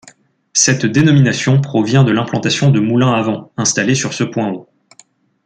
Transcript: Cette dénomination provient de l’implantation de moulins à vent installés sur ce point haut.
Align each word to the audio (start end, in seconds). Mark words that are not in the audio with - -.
Cette 0.53 0.87
dénomination 0.87 1.61
provient 1.61 2.03
de 2.03 2.11
l’implantation 2.11 2.71
de 2.71 2.79
moulins 2.79 3.13
à 3.13 3.21
vent 3.21 3.51
installés 3.55 3.93
sur 3.93 4.13
ce 4.13 4.23
point 4.23 4.49
haut. 4.49 4.67